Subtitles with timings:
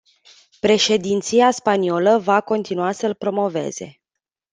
[0.59, 4.01] Președinția spaniolă va continua să-l promoveze.